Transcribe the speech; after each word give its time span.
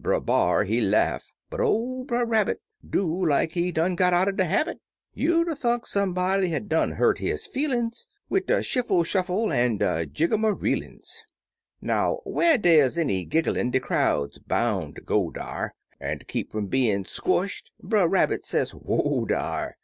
Brer 0.00 0.20
B'ar 0.22 0.64
he 0.64 0.80
laugh, 0.80 1.32
but 1.50 1.60
ol' 1.60 2.04
Brer 2.04 2.24
Rabbit 2.24 2.62
Do 2.82 3.26
like 3.26 3.52
he 3.52 3.70
done 3.70 3.94
got 3.94 4.14
out'n 4.14 4.36
de 4.36 4.44
habit; 4.46 4.80
You'd 5.12 5.48
'a' 5.48 5.54
thunk 5.54 5.86
somebody 5.86 6.48
had 6.48 6.66
done 6.70 6.92
hurt 6.92 7.18
his 7.18 7.44
feelin's 7.46 8.08
Wid 8.30 8.46
dey 8.46 8.62
shiffie 8.62 9.04
shutfle 9.04 9.52
an' 9.54 9.76
dey 9.76 10.06
jig 10.06 10.32
um 10.32 10.46
a 10.46 10.54
reelin's. 10.54 11.24
Now, 11.82 12.20
whar 12.24 12.56
dey's 12.56 12.96
any 12.96 13.26
gigglin' 13.26 13.70
de 13.70 13.80
crowd 13.80 14.30
boun' 14.48 14.94
ter 14.94 15.02
go 15.02 15.28
dar, 15.28 15.74
An' 16.00 16.20
ter 16.20 16.24
keep 16.26 16.52
fum 16.52 16.68
bein' 16.68 17.04
squshed 17.04 17.70
Brer 17.82 18.08
Rabbit 18.08 18.46
say," 18.46 18.64
W'oa, 18.72 19.28
dar!" 19.28 19.76